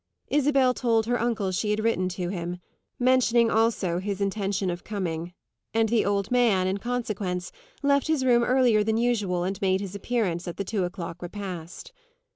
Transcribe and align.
Isabel 0.29 0.73
told 0.73 1.05
her 1.05 1.21
uncle 1.21 1.51
she 1.51 1.69
had 1.69 1.79
written 1.79 2.09
to 2.09 2.29
him, 2.29 2.57
mentioning 2.97 3.51
also 3.51 3.99
his 3.99 4.19
intention 4.19 4.71
of 4.71 4.83
coming; 4.83 5.31
and 5.75 5.89
the 5.89 6.05
old 6.07 6.31
man, 6.31 6.65
in 6.65 6.79
consequence, 6.79 7.51
left 7.83 8.07
his 8.07 8.25
room 8.25 8.43
earlier 8.43 8.83
than 8.83 8.97
usual 8.97 9.43
and 9.43 9.61
made 9.61 9.79
his 9.79 9.93
appearance 9.93 10.47
at 10.47 10.57
the 10.57 10.65
two 10.65 10.85
o'clock 10.85 11.21
repast. 11.21 11.93